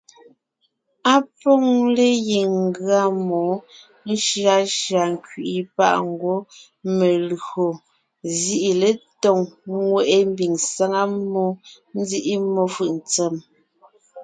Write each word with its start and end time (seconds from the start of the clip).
Á 1.13 1.15
pôŋ 1.39 1.63
legiŋ 1.95 2.49
ngʉa 2.67 3.01
mmó 3.15 3.43
shʉashʉa 4.25 5.01
nkẅiʼi 5.13 5.59
páʼ 5.77 5.95
ngwɔ́ 6.11 6.37
melÿo 6.97 7.67
zîʼi 8.39 8.71
letóŋ, 8.81 9.37
ŋweʼe 9.85 10.17
mbiŋ 10.31 10.53
sáŋa 10.73 11.01
mmó, 11.15 11.45
nzíʼi 11.99 12.33
mmó 12.43 12.63
fʉʼ 12.75 12.89
ntsèm. 12.97 13.33